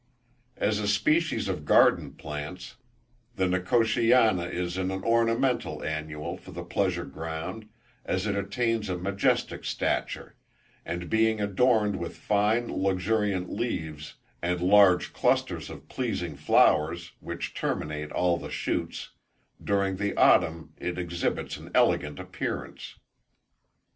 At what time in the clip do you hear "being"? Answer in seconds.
11.07-11.39